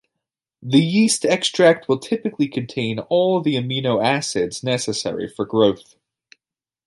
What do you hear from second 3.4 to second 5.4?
amino acids necessary